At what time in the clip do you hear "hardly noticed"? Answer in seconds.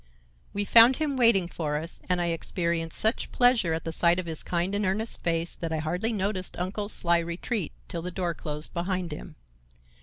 5.77-6.57